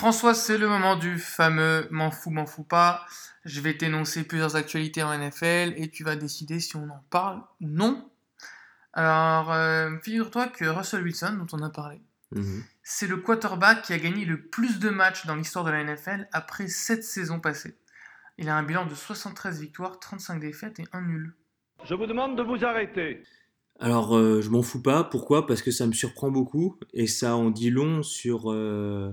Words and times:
François, 0.00 0.32
c'est 0.32 0.56
le 0.56 0.66
moment 0.66 0.96
du 0.96 1.18
fameux 1.18 1.86
m'en 1.90 2.10
fous, 2.10 2.30
m'en 2.30 2.46
fous 2.46 2.64
pas. 2.64 3.04
Je 3.44 3.60
vais 3.60 3.76
t'énoncer 3.76 4.24
plusieurs 4.24 4.56
actualités 4.56 5.02
en 5.02 5.12
NFL 5.12 5.74
et 5.76 5.90
tu 5.90 6.04
vas 6.04 6.16
décider 6.16 6.58
si 6.58 6.74
on 6.76 6.84
en 6.88 7.04
parle 7.10 7.42
ou 7.60 7.68
non. 7.68 8.10
Alors, 8.94 9.52
euh, 9.52 9.90
figure-toi 10.02 10.48
que 10.48 10.64
Russell 10.64 11.02
Wilson, 11.02 11.36
dont 11.38 11.54
on 11.54 11.62
a 11.62 11.68
parlé, 11.68 12.00
Mhm. 12.32 12.64
c'est 12.82 13.08
le 13.08 13.18
quarterback 13.18 13.82
qui 13.82 13.92
a 13.92 13.98
gagné 13.98 14.24
le 14.24 14.40
plus 14.46 14.78
de 14.78 14.88
matchs 14.88 15.26
dans 15.26 15.36
l'histoire 15.36 15.66
de 15.66 15.70
la 15.70 15.80
NFL 15.84 16.28
après 16.32 16.66
7 16.66 17.04
saisons 17.04 17.38
passées. 17.38 17.76
Il 18.38 18.48
a 18.48 18.56
un 18.56 18.62
bilan 18.62 18.86
de 18.86 18.94
73 18.94 19.60
victoires, 19.60 20.00
35 20.00 20.40
défaites 20.40 20.80
et 20.80 20.86
1 20.94 21.02
nul. 21.02 21.34
Je 21.84 21.92
vous 21.92 22.06
demande 22.06 22.38
de 22.38 22.42
vous 22.42 22.64
arrêter. 22.64 23.22
Alors, 23.78 24.16
euh, 24.16 24.40
je 24.40 24.48
m'en 24.48 24.62
fous 24.62 24.80
pas. 24.80 25.04
Pourquoi? 25.04 25.46
Parce 25.46 25.60
que 25.60 25.70
ça 25.70 25.86
me 25.86 25.92
surprend 25.92 26.30
beaucoup 26.30 26.78
et 26.94 27.06
ça 27.06 27.36
en 27.36 27.50
dit 27.50 27.68
long 27.68 28.02
sur 28.02 28.50
euh, 28.50 29.12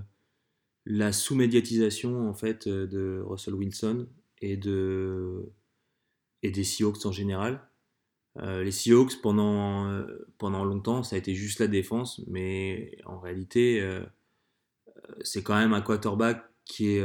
la 0.90 1.12
sous-médiatisation 1.12 2.30
en 2.30 2.34
fait 2.34 2.68
euh, 2.68 2.88
de 2.88 3.22
Russell 3.26 3.56
Wilson 3.56 4.08
et 4.42 4.56
de 4.56 5.52
et 6.44 6.52
des 6.52 6.64
Seahawks 6.64 7.06
en 7.06 7.12
général. 7.12 7.68
Euh, 8.38 8.64
les 8.64 8.72
Seahawks 8.72 9.22
pendant 9.22 9.90
euh, 9.90 10.06
pendant 10.38 10.64
longtemps, 10.64 11.04
ça 11.04 11.18
a 11.18 11.20
été 11.20 11.36
juste 11.36 11.60
la 11.60 11.68
défense, 11.68 12.22
mais 12.28 12.98
en 13.06 13.20
réalité, 13.20 13.86
c'est 15.22 15.44
quand 15.44 15.56
même 15.56 15.74
un 15.74 15.82
quarterback 15.82 16.46
qui 16.66 16.98
est 16.98 17.02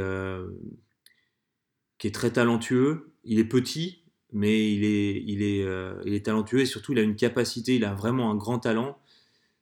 très 2.13 2.31
talentueux. 2.31 3.13
Il 3.23 3.39
est 3.39 3.45
petit, 3.45 4.03
mais 4.31 4.71
il 4.73 4.83
est, 4.83 6.25
talentueux 6.25 6.61
et 6.61 6.65
surtout 6.65 6.93
il 6.93 6.99
a 6.99 7.01
une 7.01 7.15
capacité, 7.15 7.75
il 7.75 7.85
a 7.85 7.93
vraiment 7.93 8.31
un 8.31 8.35
grand 8.35 8.59
talent. 8.59 8.97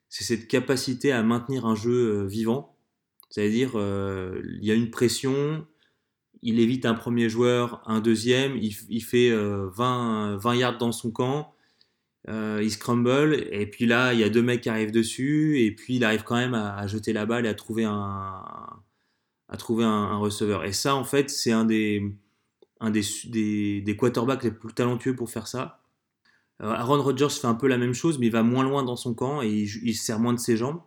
C'est 0.10 0.26
cette 0.26 0.48
capacité 0.48 1.12
à 1.14 1.24
maintenir 1.24 1.66
un 1.66 1.76
jeu 1.76 2.26
vivant. 2.26 2.71
C'est-à-dire, 3.32 3.72
euh, 3.76 4.42
il 4.60 4.66
y 4.66 4.72
a 4.72 4.76
une 4.76 4.92
pression, 4.92 5.66
il 6.42 6.60
évite 6.60 6.86
un 6.86 6.94
premier 6.94 7.30
joueur, 7.30 7.82
un 7.86 8.02
deuxième, 8.02 8.58
il, 8.58 9.02
fait 9.02 9.32
euh, 9.32 9.70
20, 9.74 10.36
20 10.36 10.56
yards 10.56 10.78
dans 10.78 10.92
son 10.92 11.12
camp, 11.12 11.56
euh, 12.28 12.60
il 12.62 12.70
scramble, 12.70 13.48
et 13.52 13.66
puis 13.68 13.86
là, 13.86 14.14
il 14.14 14.20
y 14.20 14.24
a 14.26 14.30
deux 14.30 14.42
mecs 14.42 14.62
qui 14.62 14.70
arrivent 14.70 14.92
dessus, 14.92 15.62
et 15.62 15.72
puis 15.72 15.96
il 15.96 16.04
arrive 16.04 16.24
quand 16.24 16.36
même 16.36 16.54
à, 16.54 16.86
jeter 16.88 17.14
la 17.14 17.26
balle 17.26 17.46
et 17.46 17.50
à 17.50 17.54
trouver 17.54 17.86
un, 17.86 18.44
à 19.48 19.58
trouver 19.58 19.86
un, 19.86 20.18
receveur. 20.18 20.66
Et 20.66 20.74
ça, 20.74 20.94
en 20.96 21.06
fait, 21.06 21.30
c'est 21.30 21.54
un 21.54 21.64
des, 21.64 22.04
quarterbacks 23.98 24.44
les 24.44 24.52
plus 24.52 24.74
talentueux 24.74 25.16
pour 25.16 25.30
faire 25.30 25.48
ça. 25.48 25.80
Euh, 26.62 26.70
Aaron 26.70 27.02
Rodgers 27.02 27.30
fait 27.30 27.48
un 27.48 27.56
peu 27.56 27.68
la 27.68 27.78
même 27.78 27.94
chose, 27.94 28.20
mais 28.20 28.26
il 28.28 28.32
va 28.32 28.44
moins 28.44 28.66
loin 28.66 28.84
dans 28.84 28.98
son 28.98 29.14
camp 29.14 29.42
et 29.42 29.50
il, 29.50 29.70
il 29.84 29.96
se 29.96 30.04
sert 30.04 30.20
moins 30.20 30.34
de 30.34 30.40
ses 30.40 30.58
jambes. 30.58 30.82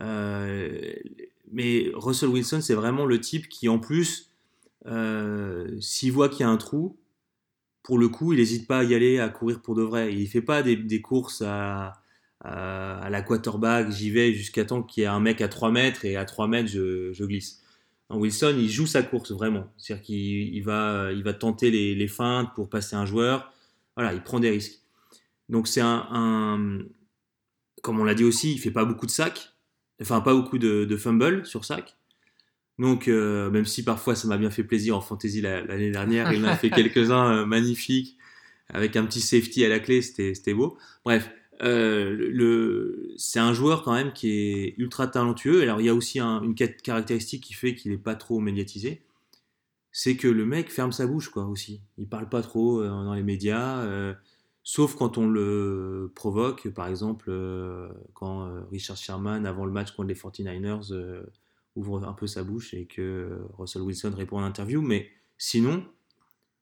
Euh, 0.00 0.92
mais 1.52 1.90
Russell 1.94 2.30
Wilson, 2.30 2.60
c'est 2.60 2.74
vraiment 2.74 3.04
le 3.04 3.20
type 3.20 3.48
qui, 3.48 3.68
en 3.68 3.78
plus, 3.78 4.30
euh, 4.86 5.78
s'il 5.80 6.12
voit 6.12 6.28
qu'il 6.28 6.40
y 6.40 6.44
a 6.44 6.48
un 6.48 6.56
trou, 6.56 6.98
pour 7.82 7.98
le 7.98 8.08
coup, 8.08 8.32
il 8.32 8.38
n'hésite 8.38 8.66
pas 8.66 8.78
à 8.78 8.84
y 8.84 8.94
aller, 8.94 9.18
à 9.18 9.28
courir 9.28 9.60
pour 9.60 9.74
de 9.74 9.82
vrai. 9.82 10.14
Il 10.14 10.26
fait 10.28 10.42
pas 10.42 10.62
des, 10.62 11.00
courses 11.00 11.42
à, 11.42 11.94
à, 12.40 13.08
la 13.10 13.22
quarterback, 13.22 13.90
j'y 13.90 14.10
vais 14.10 14.32
jusqu'à 14.32 14.64
temps 14.64 14.82
qu'il 14.82 15.02
y 15.02 15.04
ait 15.04 15.08
un 15.08 15.20
mec 15.20 15.40
à 15.40 15.48
3 15.48 15.70
mètres 15.70 16.04
et 16.04 16.16
à 16.16 16.24
3 16.24 16.48
mètres, 16.48 16.70
je, 16.70 17.24
glisse. 17.24 17.62
Non, 18.08 18.18
Wilson, 18.18 18.54
il 18.58 18.70
joue 18.70 18.86
sa 18.86 19.02
course 19.02 19.32
vraiment. 19.32 19.72
C'est-à-dire 19.76 20.04
qu'il 20.04 20.54
il 20.54 20.60
va, 20.62 21.10
il 21.12 21.22
va 21.22 21.34
tenter 21.34 21.70
les, 21.70 22.08
feintes 22.08 22.54
pour 22.54 22.68
passer 22.68 22.96
un 22.96 23.06
joueur. 23.06 23.52
Voilà, 23.96 24.14
il 24.14 24.22
prend 24.22 24.40
des 24.40 24.50
risques. 24.50 24.80
Donc 25.48 25.68
c'est 25.68 25.82
un, 25.82 26.82
comme 27.82 28.00
on 28.00 28.04
l'a 28.04 28.14
dit 28.14 28.24
aussi, 28.24 28.52
il 28.52 28.58
fait 28.58 28.70
pas 28.70 28.84
beaucoup 28.84 29.06
de 29.06 29.10
sacs, 29.10 29.51
enfin 30.02 30.20
pas 30.20 30.34
beaucoup 30.34 30.58
de, 30.58 30.84
de 30.84 30.96
fumbles 30.96 31.46
sur 31.46 31.64
sac. 31.64 31.96
Donc 32.78 33.08
euh, 33.08 33.50
même 33.50 33.64
si 33.66 33.84
parfois 33.84 34.14
ça 34.14 34.28
m'a 34.28 34.38
bien 34.38 34.50
fait 34.50 34.64
plaisir 34.64 34.96
en 34.96 35.00
fantasy 35.00 35.40
la- 35.40 35.62
l'année 35.62 35.90
dernière, 35.90 36.32
il 36.32 36.44
en 36.44 36.48
a 36.48 36.56
fait 36.56 36.70
quelques-uns 36.70 37.32
euh, 37.42 37.46
magnifiques 37.46 38.16
avec 38.68 38.96
un 38.96 39.04
petit 39.04 39.20
safety 39.20 39.64
à 39.64 39.68
la 39.68 39.78
clé, 39.80 40.00
c'était 40.02 40.54
beau. 40.54 40.78
Bref, 41.04 41.30
euh, 41.62 42.10
le, 42.10 43.12
c'est 43.18 43.38
un 43.38 43.52
joueur 43.52 43.82
quand 43.82 43.92
même 43.92 44.12
qui 44.12 44.30
est 44.30 44.74
ultra 44.78 45.06
talentueux. 45.06 45.62
Alors 45.62 45.80
il 45.80 45.84
y 45.86 45.90
a 45.90 45.94
aussi 45.94 46.18
un- 46.20 46.42
une 46.42 46.54
caractéristique 46.54 47.42
qui 47.44 47.52
fait 47.54 47.74
qu'il 47.74 47.92
n'est 47.92 47.98
pas 47.98 48.14
trop 48.14 48.40
médiatisé, 48.40 49.02
c'est 49.92 50.16
que 50.16 50.26
le 50.28 50.46
mec 50.46 50.70
ferme 50.70 50.92
sa 50.92 51.06
bouche 51.06 51.28
quoi 51.28 51.44
aussi. 51.44 51.82
Il 51.98 52.08
parle 52.08 52.28
pas 52.28 52.40
trop 52.42 52.82
dans 52.82 53.14
les 53.14 53.22
médias, 53.22 53.84
sauf 54.62 54.94
quand 54.96 55.18
on 55.18 55.28
le 55.28 56.10
provoque. 56.14 56.68
Par 56.68 56.86
exemple, 56.88 57.26
euh, 57.28 57.88
quand 58.14 58.46
euh, 58.46 58.62
Richard 58.70 58.96
Sherman 58.96 59.46
avant 59.46 59.64
le 59.66 59.72
match 59.72 59.92
contre 59.92 60.08
les 60.08 60.14
49ers 60.14 60.92
euh, 60.92 61.22
ouvre 61.76 62.04
un 62.06 62.12
peu 62.12 62.26
sa 62.26 62.42
bouche 62.44 62.74
et 62.74 62.86
que 62.86 63.40
Russell 63.58 63.82
Wilson 63.82 64.12
répond 64.16 64.38
en 64.38 64.44
interview, 64.44 64.82
mais 64.82 65.10
sinon 65.38 65.84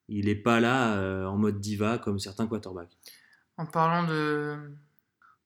il 0.09 0.27
n'est 0.27 0.35
pas 0.35 0.61
là 0.61 0.97
euh, 0.97 1.25
en 1.27 1.37
mode 1.37 1.61
diva 1.61 1.99
comme 1.99 2.19
certains 2.19 2.47
quarterbacks. 2.47 2.97
En 3.57 3.67
parlant 3.67 4.07
de, 4.09 4.57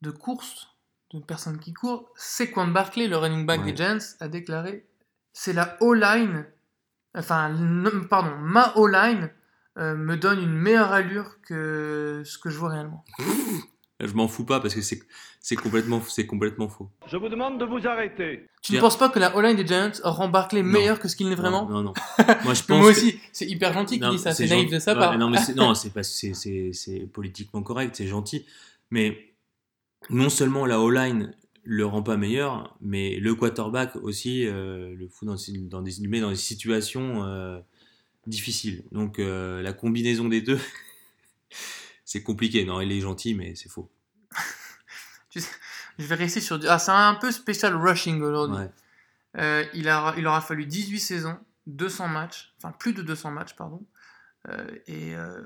de 0.03 0.11
course, 0.11 0.69
de 1.13 1.21
personnes 1.21 1.59
qui 1.59 1.73
courent, 1.73 2.11
Saquon 2.17 2.69
Barkley, 2.69 3.09
le 3.09 3.17
running 3.17 3.45
back 3.47 3.61
Ouais. 3.61 3.73
des 3.73 3.77
Giants, 3.77 3.99
a 4.21 4.29
déclaré 4.29 4.87
c'est 5.37 5.53
la 5.53 5.77
O-line, 5.81 6.47
enfin, 7.15 7.53
pardon, 8.09 8.37
ma 8.39 8.73
O-line 8.77 9.31
euh, 9.79 9.95
me 9.97 10.17
donne 10.17 10.41
une 10.41 10.53
meilleure 10.57 10.93
allure 10.93 11.41
que 11.43 12.23
ce 12.25 12.39
que 12.39 12.51
je 12.51 12.59
vois 12.59 12.71
réellement. 12.71 13.05
Je 14.01 14.13
m'en 14.13 14.29
fous 14.29 14.45
pas 14.45 14.61
parce 14.61 14.75
que 14.75 14.83
c'est 14.83 15.01
c'est 15.41 15.57
complètement 15.57 16.03
c'est 16.07 16.27
complètement 16.27 16.69
faux. 16.69 16.91
Je 17.07 17.17
vous 17.17 17.29
demande 17.29 17.59
de 17.61 17.65
vous 17.65 17.87
arrêter. 17.87 18.49
Tu 18.63 18.73
ne 18.75 18.81
penses 18.81 18.99
pas 18.99 19.09
que 19.09 19.19
la 19.19 19.37
O-line 19.37 19.57
des 19.57 19.67
Giants 19.67 19.93
rend 20.03 20.29
Barkley 20.29 20.63
Non. 20.63 20.69
meilleur 20.69 20.99
que 20.99 21.07
ce 21.09 21.17
qu'il 21.17 21.29
n'est 21.29 21.35
vraiment 21.37 21.67
Non 21.69 21.83
non. 21.83 21.93
non. 22.19 22.25
Moi 22.45 22.55
je 22.55 22.63
pense 22.65 22.69
Moi 22.81 22.93
que- 22.93 22.97
aussi, 22.99 23.21
c'est 23.33 23.47
hyper 23.47 23.73
gentil 23.73 24.01
qu'il 24.01 24.09
dise 24.11 24.21
ça, 24.23 24.33
c'est 24.33 24.47
naïf 24.49 24.71
de 24.71 24.79
sa 24.79 24.93
Ouais, 24.95 24.99
part. 24.99 25.17
non, 25.19 25.31
mais 25.31 25.39
c'est, 25.39 25.55
non, 25.55 25.75
c'est 25.75 25.91
pas, 25.93 26.03
c'est, 26.03 26.35
c'est, 26.35 26.71
c'est 26.73 27.01
politiquement 27.07 27.63
correct, 27.63 27.95
c'est 27.97 28.07
gentil. 28.07 28.45
Mais 28.91 29.35
non 30.11 30.29
seulement 30.29 30.67
la 30.67 30.81
O-line 30.81 31.35
le 31.63 31.87
rend 31.87 32.03
pas 32.03 32.17
meilleur, 32.17 32.77
mais 32.81 33.17
le 33.21 33.35
quarterback 33.35 33.97
aussi 33.97 34.47
euh, 34.47 34.95
le 34.97 35.09
fout 35.09 35.27
dans, 35.27 35.37
dans 35.71 35.83
des, 35.83 35.93
le 36.03 36.09
met 36.09 36.21
dans 36.21 36.31
des 36.31 36.37
situations 36.37 37.25
euh, 37.25 37.59
difficiles. 38.27 38.85
Donc 38.93 39.19
euh, 39.19 39.63
la 39.63 39.73
combinaison 39.73 40.29
des 40.29 40.41
deux, 40.41 40.61
c'est 42.05 42.23
compliqué. 42.23 42.65
Non, 42.65 42.81
il 42.81 42.93
est 42.93 43.01
gentil, 43.01 43.35
mais 43.35 43.55
c'est 43.55 43.69
faux. 43.69 43.91
Je 45.99 46.07
vais 46.07 46.15
rester 46.15 46.41
sur. 46.41 46.59
Ah, 46.69 46.79
c'est 46.79 46.91
un 46.91 47.15
peu 47.15 47.31
spécial 47.31 47.75
rushing 47.77 48.21
aujourd'hui. 48.23 48.59
Ouais. 48.59 48.71
Euh, 49.39 49.65
il, 49.75 49.89
a, 49.89 50.15
il 50.17 50.27
aura 50.27 50.41
fallu 50.41 50.67
18 50.67 51.01
saisons, 51.01 51.39
200 51.67 52.09
matchs, 52.09 52.53
enfin 52.59 52.73
plus 52.73 52.93
de 52.93 53.03
200 53.03 53.31
matchs, 53.33 53.55
pardon, 53.57 53.85
euh, 54.49 54.67
et 54.87 55.15
euh, 55.15 55.41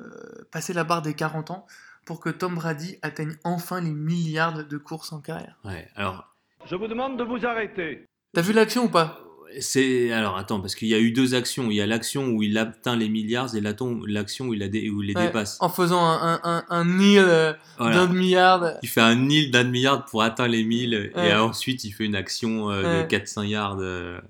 passer 0.50 0.72
la 0.72 0.84
barre 0.84 1.02
des 1.02 1.14
40 1.14 1.50
ans 1.50 1.66
pour 2.04 2.20
que 2.20 2.28
Tom 2.28 2.54
Brady 2.54 2.98
atteigne 3.02 3.36
enfin 3.44 3.80
les 3.80 3.92
milliards 3.92 4.64
de 4.64 4.78
courses 4.78 5.12
en 5.12 5.20
carrière. 5.20 5.58
Ouais. 5.64 5.88
Alors 5.94 6.34
Je 6.66 6.74
vous 6.74 6.86
demande 6.86 7.18
de 7.18 7.24
vous 7.24 7.46
arrêter. 7.46 8.06
T'as 8.34 8.42
vu 8.42 8.52
l'action 8.52 8.84
ou 8.84 8.88
pas? 8.88 9.20
C'est 9.60 10.12
alors 10.12 10.36
attends 10.36 10.60
parce 10.60 10.74
qu'il 10.74 10.88
y 10.88 10.94
a 10.94 10.98
eu 10.98 11.10
deux 11.12 11.34
actions. 11.34 11.70
Il 11.70 11.74
y 11.76 11.80
a 11.80 11.86
l'action 11.86 12.28
où 12.28 12.42
il 12.42 12.56
atteint 12.58 12.96
les 12.96 13.08
milliards 13.08 13.54
et 13.56 13.60
l'action 13.60 14.00
l'action 14.06 14.46
où 14.48 14.54
il, 14.54 14.62
a 14.62 14.68
dé- 14.68 14.88
où 14.90 15.02
il 15.02 15.08
les 15.08 15.14
Ouais, 15.14 15.26
dépasse. 15.26 15.56
En 15.60 15.68
faisant 15.68 16.04
un, 16.04 16.40
un, 16.68 16.84
kneel 16.84 17.24
euh, 17.26 17.52
Voilà. 17.78 17.96
d'un 17.96 18.06
demi-yard. 18.06 18.78
Il 18.82 18.88
fait 18.88 19.00
un 19.00 19.14
nil 19.16 19.50
d'un 19.50 19.64
demi-yard 19.64 20.06
pour 20.08 20.22
atteindre 20.22 20.52
les 20.52 20.64
1000 20.64 20.94
et 20.94 21.12
Ouais. 21.18 21.34
ensuite 21.34 21.84
il 21.84 21.92
fait 21.92 22.04
une 22.04 22.14
action 22.14 22.70
euh, 22.70 22.82
Ouais. 22.82 23.02
de 23.04 23.08
400 23.08 23.42
yards. 23.42 23.78
euh. 23.80 24.20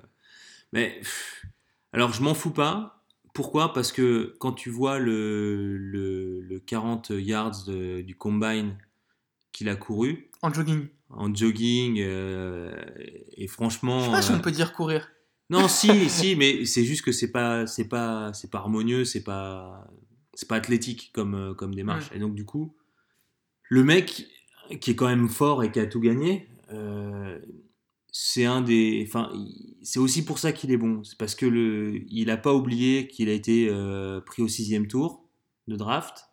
Mais 0.73 0.97
pff, 1.01 1.43
alors 1.93 2.12
je 2.12 2.23
m'en 2.23 2.34
fous 2.34 2.51
pas. 2.53 3.05
Pourquoi? 3.34 3.73
Parce 3.73 3.93
que 3.93 4.34
quand 4.41 4.53
tu 4.53 4.69
vois 4.71 4.99
le, 4.99 5.77
le, 5.78 6.41
le 6.41 6.59
40 6.61 7.11
yards 7.11 7.65
de- 7.67 8.01
du 8.03 8.17
combine 8.17 8.77
qu'il 9.53 9.69
a 9.69 9.77
couru 9.77 10.28
En 10.43 10.53
jogging. 10.53 10.89
En 11.11 11.35
jogging 11.35 12.01
euh, 12.01 12.75
et 13.37 13.47
franchement 13.47 14.01
Je 14.01 14.05
sais 14.07 14.11
pas 14.11 14.23
si 14.23 14.33
euh, 14.33 14.37
on 14.37 14.41
peut 14.41 14.51
dire 14.51 14.73
courir. 14.73 15.09
non 15.51 15.69
si 15.69 16.09
si 16.11 16.37
mais 16.37 16.65
c'est 16.65 16.84
juste 16.84 17.03
que 17.03 17.13
c'est 17.13 17.33
pas 17.33 17.66
c'est 17.66 17.89
pas 17.89 18.33
c'est 18.34 18.51
pas 18.51 18.59
harmonieux 18.59 19.05
c'est 19.05 19.25
pas 19.25 19.89
c'est 20.34 20.49
pas 20.49 20.57
athlétique 20.57 21.10
comme 21.15 21.34
euh, 21.34 21.55
comme 21.55 21.75
démarche 21.75 22.10
et 22.15 22.19
donc 22.19 22.34
du 22.34 22.45
coup 22.45 22.75
le 23.71 23.84
mec 23.84 24.27
qui 24.81 24.91
est 24.91 24.95
quand 24.95 25.09
même 25.09 25.28
fort 25.28 25.65
et 25.65 25.72
qui 25.72 25.81
a 25.81 25.87
tout 25.87 26.01
gagné 26.01 26.49
euh, 26.71 27.39
c'est 28.13 28.45
un 28.45 28.63
des 28.63 29.04
enfin 29.07 29.31
c'est 29.83 30.01
aussi 30.01 30.25
pour 30.25 30.39
ça 30.39 30.53
qu'il 30.53 30.72
est 30.72 30.77
bon. 30.77 31.04
C'est 31.04 31.16
parce 31.19 31.34
que 31.34 31.47
le 31.47 32.03
il 32.09 32.31
a 32.31 32.37
pas 32.37 32.53
oublié 32.53 33.07
qu'il 33.07 33.28
a 33.28 33.33
été 33.33 33.69
euh, 33.71 34.21
pris 34.21 34.43
au 34.43 34.49
sixième 34.49 34.87
tour 34.87 35.28
de 35.69 35.77
draft 35.77 36.28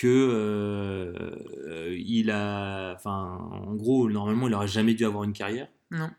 que 0.00 0.06
euh, 0.08 1.94
il 1.98 2.30
a 2.30 2.94
enfin 2.94 3.38
en 3.66 3.74
gros 3.74 4.08
normalement 4.08 4.48
il 4.48 4.54
aurait 4.54 4.68
jamais 4.68 4.94
dû 4.94 5.04
avoir 5.04 5.24
une 5.24 5.32
carrière 5.32 5.68
Non. 5.90 6.10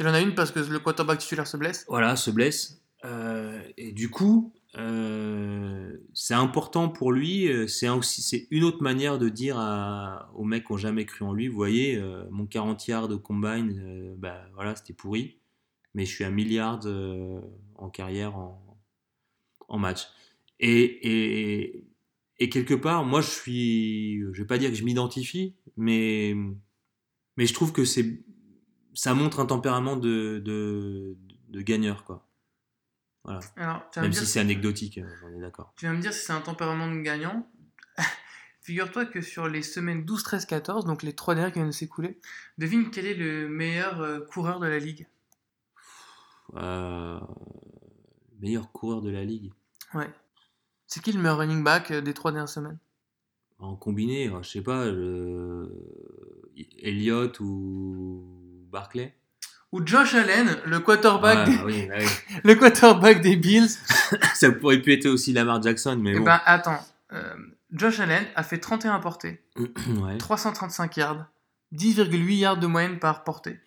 Il 0.00 0.06
en 0.06 0.14
a 0.14 0.20
une 0.20 0.34
parce 0.34 0.50
que 0.52 0.60
le 0.60 0.78
quarterback 0.78 1.18
titulaire 1.18 1.46
se 1.46 1.56
blesse. 1.56 1.84
voilà, 1.88 2.14
se 2.16 2.30
blesse. 2.30 2.80
Euh, 3.04 3.60
et 3.76 3.90
du 3.92 4.10
coup, 4.10 4.52
euh, 4.76 5.96
c'est 6.14 6.34
important 6.34 6.88
pour 6.88 7.10
lui. 7.12 7.48
C'est 7.68 7.88
aussi 7.88 8.22
c'est 8.22 8.46
une 8.50 8.62
autre 8.64 8.82
manière 8.82 9.18
de 9.18 9.28
dire 9.28 9.56
à- 9.58 10.30
aux 10.36 10.44
mecs 10.44 10.66
qui 10.66 10.72
n'ont 10.72 10.78
jamais 10.78 11.04
cru 11.04 11.24
en 11.24 11.32
lui, 11.32 11.48
vous 11.48 11.56
voyez, 11.56 11.96
euh, 11.96 12.24
mon 12.30 12.46
40 12.46 12.86
yards 12.86 13.08
de 13.08 13.16
combine, 13.16 13.76
euh, 13.84 14.14
bah 14.18 14.40
voilà, 14.54 14.76
c'était 14.76 14.92
pourri. 14.94 15.38
mais 15.94 16.04
je 16.04 16.14
suis 16.14 16.24
à 16.24 16.30
milliard 16.30 16.80
euh, 16.86 17.40
en 17.76 17.88
carrière 17.90 18.36
en, 18.36 18.78
en 19.68 19.78
match. 19.78 20.06
Et, 20.60 20.82
et, 21.10 21.84
et 22.38 22.48
quelque 22.48 22.74
part, 22.74 23.04
moi, 23.04 23.20
je 23.20 23.28
suis, 23.28 24.20
je 24.32 24.42
vais 24.42 24.46
pas 24.46 24.58
dire 24.58 24.70
que 24.70 24.76
je 24.76 24.84
m'identifie, 24.84 25.56
mais, 25.76 26.34
mais 27.36 27.46
je 27.46 27.54
trouve 27.54 27.72
que 27.72 27.84
c'est, 27.84 28.22
ça 28.94 29.14
montre 29.14 29.40
un 29.40 29.46
tempérament 29.46 29.96
de, 29.96 30.40
de, 30.44 31.16
de 31.48 31.60
gagneur, 31.62 32.04
quoi. 32.04 32.28
Voilà. 33.24 33.40
Alors, 33.56 33.90
Même 33.96 34.12
si 34.12 34.24
c'est 34.24 34.40
anecdotique, 34.40 35.00
on 35.24 35.36
est 35.36 35.40
d'accord. 35.40 35.74
Tu 35.76 35.86
vas 35.86 35.92
me 35.92 36.00
dire 36.00 36.12
si 36.12 36.24
c'est 36.24 36.32
un 36.32 36.40
tempérament 36.40 36.90
de 36.90 37.00
gagnant. 37.00 37.50
Figure-toi 38.62 39.06
que 39.06 39.20
sur 39.20 39.48
les 39.48 39.62
semaines 39.62 40.04
12, 40.04 40.22
13, 40.22 40.46
14, 40.46 40.84
donc 40.84 41.02
les 41.02 41.14
trois 41.14 41.34
dernières 41.34 41.52
qui 41.52 41.58
viennent 41.58 41.68
de 41.68 41.74
s'écouler, 41.74 42.20
devine 42.56 42.90
quel 42.90 43.06
est 43.06 43.14
le 43.14 43.48
meilleur 43.48 44.00
euh, 44.00 44.20
coureur 44.20 44.60
de 44.60 44.66
la 44.66 44.78
ligue. 44.78 45.08
Euh, 46.54 47.20
meilleur 48.40 48.72
coureur 48.72 49.02
de 49.02 49.10
la 49.10 49.24
ligue. 49.24 49.52
Ouais. 49.94 50.08
C'est 50.88 51.00
qui 51.02 51.12
le 51.12 51.20
meilleur 51.20 51.38
running 51.38 51.62
back 51.62 51.90
euh, 51.92 52.00
des 52.00 52.14
trois 52.14 52.32
dernières 52.32 52.48
semaines? 52.48 52.78
En 53.60 53.76
combiné, 53.76 54.28
euh, 54.28 54.42
je 54.42 54.48
sais 54.48 54.60
pas, 54.62 54.86
le... 54.86 55.70
Elliott 56.82 57.38
ou 57.40 58.24
Barclay 58.72 59.14
Ou 59.72 59.86
Josh 59.86 60.14
Allen, 60.14 60.56
le 60.64 60.80
quarterback, 60.80 61.46
Ouais, 61.46 61.56
des, 61.56 61.62
oui, 61.62 61.88
ah 61.92 61.98
oui. 62.00 62.36
le 62.44 62.54
quarterback 62.54 63.20
des 63.20 63.36
Bills. 63.36 63.68
Ça 64.34 64.50
pourrait 64.50 64.80
pu 64.80 64.92
être 64.94 65.06
aussi 65.06 65.32
Lamar 65.32 65.62
Jackson, 65.62 65.98
mais 66.00 66.12
Eh 66.14 66.18
bon. 66.18 66.24
ben 66.24 66.40
attends, 66.46 66.80
euh, 67.12 67.34
Josh 67.72 68.00
Allen 68.00 68.24
a 68.34 68.42
fait 68.42 68.58
31 68.58 68.98
portées, 69.00 69.42
ouais. 69.56 70.16
335 70.18 70.96
yards, 70.96 71.26
10,8 71.74 72.34
yards 72.38 72.56
de 72.56 72.66
moyenne 72.66 72.98
par 72.98 73.24
portée. 73.24 73.60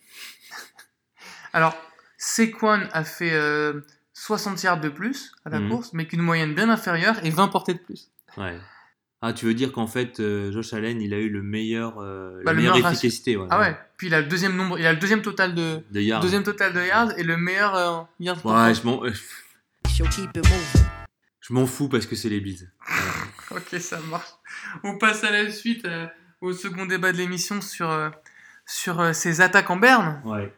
Alors, 1.53 1.75
Saquon 2.17 2.81
a 2.93 3.03
fait 3.03 3.33
euh, 3.33 3.81
60 4.23 4.61
yards 4.61 4.79
de 4.81 4.89
plus 4.89 5.31
à 5.45 5.49
la 5.49 5.59
Mhm. 5.59 5.69
course, 5.69 5.93
mais 5.93 6.05
qu'une 6.05 6.21
moyenne 6.21 6.53
bien 6.53 6.69
inférieure 6.69 7.15
et 7.25 7.31
20 7.31 7.47
portées 7.47 7.73
de 7.73 7.79
plus. 7.79 8.09
ouais. 8.37 8.57
Ah, 9.23 9.33
tu 9.33 9.45
veux 9.45 9.53
dire 9.53 9.71
qu'en 9.71 9.85
fait, 9.85 10.19
euh, 10.19 10.51
Josh 10.51 10.73
Allen, 10.73 10.99
il 10.99 11.13
a 11.13 11.19
eu 11.19 11.29
le 11.29 11.43
meilleur, 11.43 11.99
euh, 11.99 12.37
Bah, 12.37 12.41
la 12.45 12.51
le 12.53 12.57
meilleure 12.57 12.73
meilleur 12.75 12.91
efficacité. 12.91 13.37
ouais, 13.37 13.45
Ah 13.51 13.59
ouais, 13.59 13.77
puis 13.97 14.07
il 14.07 14.13
a 14.15 14.21
le 14.21 14.25
deuxième 14.27 14.55
nombre, 14.55 14.79
il 14.79 14.85
a 14.87 14.93
le 14.93 14.99
deuxième 14.99 15.21
total 15.21 15.53
de 15.53 15.83
De 15.91 16.01
yards. 16.01 16.21
deuxième 16.21 16.41
total 16.43 16.73
de 16.73 16.81
yards 16.81 17.17
et 17.19 17.23
le 17.23 17.37
meilleur 17.37 17.75
euh, 17.75 18.01
yards 18.19 18.41
par 18.41 18.65
Ouais, 18.65 18.73
je 18.73 18.83
m'en, 18.83 19.03
euh, 19.05 19.11
je 21.41 21.53
m'en 21.53 21.65
fous 21.67 21.87
parce 21.89 22.05
que 22.07 22.15
c'est 22.15 22.29
les 22.29 22.39
Bills. 22.39 22.67
Ok, 23.51 23.79
ça 23.81 23.99
marche. 24.09 24.29
On 24.83 24.97
passe 24.97 25.23
à 25.25 25.31
la 25.31 25.51
suite, 25.51 25.83
euh, 25.85 26.07
au 26.39 26.53
second 26.53 26.85
débat 26.85 27.11
de 27.11 27.17
l'émission 27.17 27.59
sur, 27.59 27.89
euh, 27.91 28.09
sur 28.65 29.01
euh, 29.01 29.11
ces 29.13 29.41
attaques 29.41 29.69
en 29.69 29.75
berne. 29.75 30.21
Ouais. 30.23 30.49